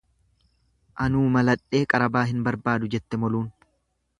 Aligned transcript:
Anuu 1.07 1.21
maladhee 1.35 1.81
qarabaa 1.93 2.25
hin 2.31 2.43
barbaadu 2.49 2.91
jette 2.95 3.21
moluun. 3.25 3.47